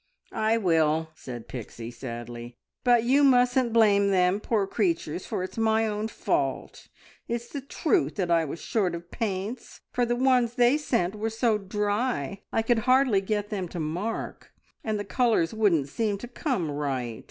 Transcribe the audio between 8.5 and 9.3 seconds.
short of